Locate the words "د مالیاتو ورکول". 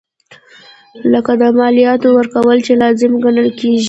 1.41-2.57